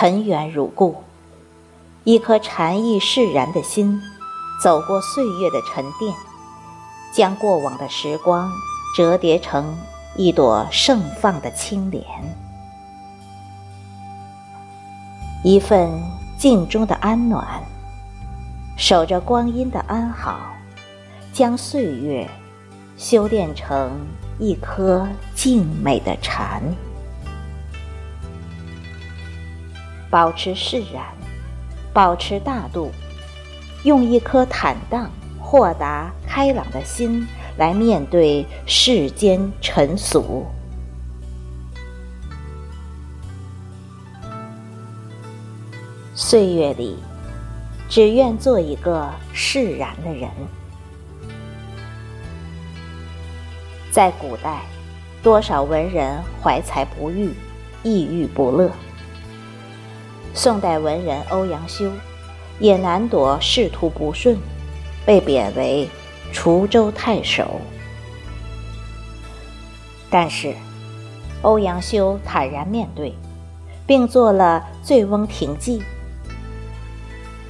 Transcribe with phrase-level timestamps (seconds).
[0.00, 0.96] 尘缘如故，
[2.04, 4.00] 一颗禅意释然的心，
[4.64, 6.14] 走过岁月的沉淀，
[7.12, 8.50] 将过往的时光
[8.96, 9.76] 折叠成
[10.16, 12.02] 一朵盛放的青莲，
[15.44, 15.90] 一份
[16.38, 17.62] 静中的安暖，
[18.78, 20.40] 守着光阴的安好，
[21.30, 22.26] 将岁月
[22.96, 23.90] 修炼成
[24.38, 26.62] 一颗静美的禅。
[30.10, 31.04] 保持释然，
[31.92, 32.90] 保持大度，
[33.84, 35.08] 用一颗坦荡、
[35.38, 37.24] 豁达、开朗的心
[37.56, 40.44] 来面对世间尘俗。
[46.12, 46.98] 岁月里，
[47.88, 50.28] 只愿做一个释然的人。
[53.92, 54.62] 在古代，
[55.22, 57.32] 多少文人怀才不遇，
[57.82, 58.70] 抑郁不乐。
[60.32, 61.90] 宋代文人欧阳修
[62.58, 64.38] 也难躲仕途不顺，
[65.04, 65.88] 被贬为
[66.32, 67.60] 滁州太守。
[70.08, 70.54] 但是，
[71.42, 73.14] 欧阳修坦然面对，
[73.86, 75.78] 并做了《醉翁亭记》。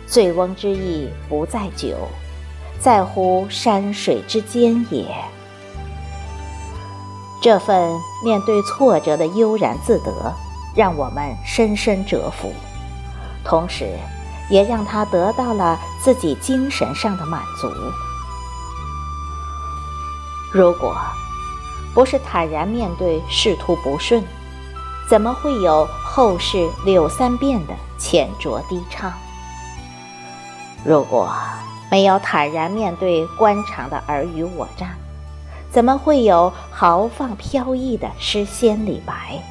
[0.06, 1.96] 醉翁之意不在酒，
[2.78, 5.06] 在乎山水之间也。
[7.42, 7.90] 这份
[8.24, 10.34] 面对挫折的悠然自得，
[10.74, 12.52] 让我们深深折服。
[13.50, 13.98] 同时，
[14.48, 17.68] 也让他得到了自己精神上的满足。
[20.52, 20.96] 如果
[21.92, 24.22] 不是坦然面对仕途不顺，
[25.08, 29.12] 怎么会有后世柳三变的浅酌低唱？
[30.84, 31.34] 如果
[31.90, 34.90] 没有坦然面对官场的尔虞我诈，
[35.72, 39.42] 怎么会有豪放飘逸的诗仙李白？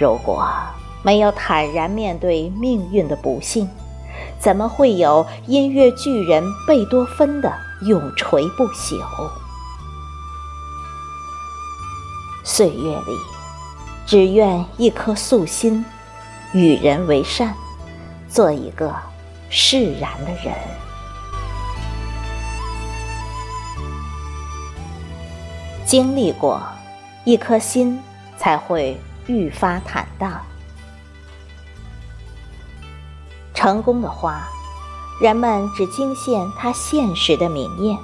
[0.00, 0.44] 如果……
[1.02, 3.68] 没有坦然面对命运的不幸，
[4.38, 7.52] 怎么会有音乐巨人贝多芬的
[7.86, 9.00] 永垂不朽？
[12.44, 13.18] 岁月里，
[14.06, 15.84] 只愿一颗素心，
[16.52, 17.54] 与人为善，
[18.28, 18.94] 做一个
[19.48, 20.54] 释然的人。
[25.86, 26.62] 经历过，
[27.24, 28.00] 一颗心
[28.36, 30.40] 才会愈发坦荡。
[33.60, 34.42] 成功的花，
[35.20, 37.94] 人们只惊羡它现实的明艳；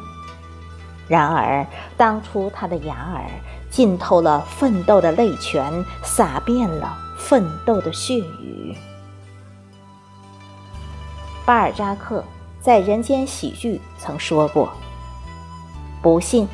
[1.09, 3.25] 然而，当初它的芽儿
[3.71, 8.77] 浸透了奋斗的泪泉，洒遍了奋斗的血雨。
[11.47, 12.23] 巴尔扎克
[12.61, 14.69] 在《人间喜剧》曾说过
[16.03, 16.47] ：“不幸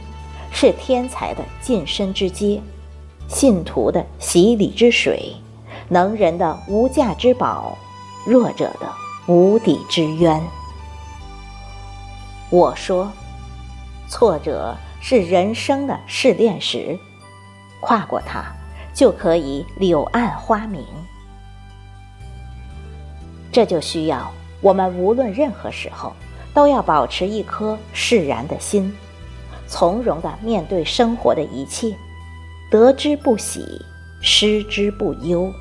[0.53, 2.63] 是天才的晋升之阶，
[3.27, 5.35] 信徒的洗礼之水，
[5.89, 7.77] 能人的无价之宝。”
[8.25, 8.93] 弱者的
[9.27, 10.43] 无底之渊。
[12.51, 13.11] 我说，
[14.09, 16.99] 挫折是人生的试炼石，
[17.81, 18.45] 跨过它，
[18.93, 20.85] 就可以柳暗花明。
[23.51, 24.31] 这就需要
[24.61, 26.13] 我们无论任何时候，
[26.55, 28.95] 都要保持一颗释然的心，
[29.67, 31.95] 从容的面对生活的一切，
[32.71, 33.85] 得之不喜，
[34.21, 35.53] 失之不忧。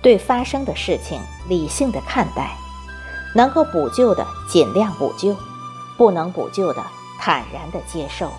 [0.00, 2.56] 对发生的事情理性的看待，
[3.34, 5.36] 能够补救的尽量补救，
[5.96, 6.82] 不能补救的
[7.18, 8.30] 坦然的接受。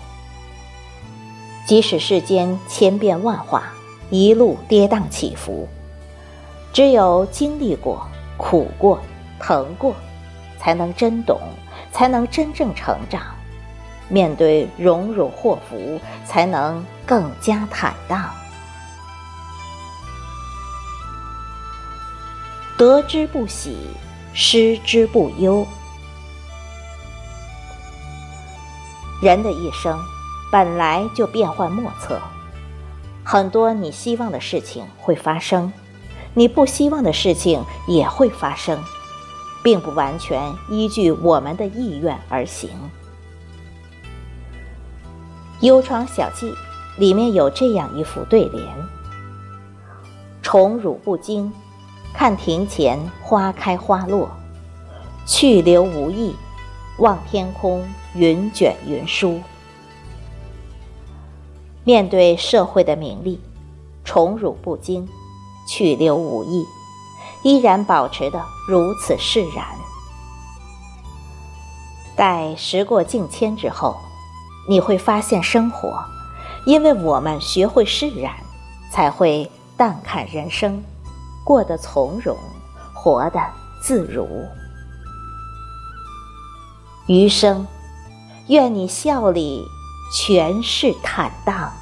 [1.66, 3.64] 即使世间千变万化，
[4.08, 5.68] 一路跌宕起伏，
[6.72, 8.98] 只有经历过、苦过、
[9.38, 9.94] 疼过，
[10.58, 11.38] 才能真懂，
[11.92, 13.22] 才能真正成长。
[14.08, 18.28] 面对荣辱祸福，才能更加坦荡。
[22.80, 23.76] 得之不喜，
[24.32, 25.66] 失之不忧。
[29.20, 30.00] 人的一生
[30.50, 32.18] 本来就变幻莫测，
[33.22, 35.70] 很多你希望的事情会发生，
[36.32, 38.82] 你不希望的事情也会发生，
[39.62, 40.40] 并不完全
[40.70, 42.70] 依据我们的意愿而行。
[45.60, 46.50] 《幽窗小记》
[46.96, 48.64] 里面有这样一副对联
[50.40, 51.52] ：“宠辱不惊。”
[52.12, 54.28] 看庭前花开花落，
[55.26, 56.34] 去留无意；
[56.98, 59.40] 望天空云卷云舒。
[61.84, 63.40] 面对社会的名利，
[64.04, 65.08] 宠辱不惊，
[65.66, 66.66] 去留无意，
[67.42, 69.64] 依然保持的如此释然。
[72.14, 73.96] 待时过境迁之后，
[74.68, 76.04] 你会发现，生活，
[76.66, 78.34] 因为我们学会释然，
[78.92, 79.50] 才会。
[79.76, 80.84] 淡看人生，
[81.50, 82.38] 过得从容，
[82.94, 83.40] 活得
[83.82, 84.24] 自如。
[87.08, 87.66] 余生，
[88.46, 89.66] 愿你笑里
[90.14, 91.72] 全是坦荡。